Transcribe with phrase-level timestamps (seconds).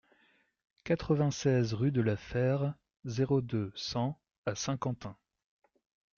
[0.83, 2.73] quatre-vingt-seize rue de la Fère,
[3.05, 5.15] zéro deux, cent à Saint-Quentin